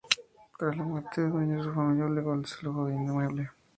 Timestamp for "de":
1.21-1.29